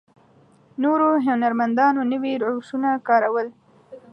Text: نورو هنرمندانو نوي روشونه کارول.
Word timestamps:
نورو 0.83 1.09
هنرمندانو 1.25 2.01
نوي 2.11 2.33
روشونه 2.43 2.89
کارول. 3.07 3.47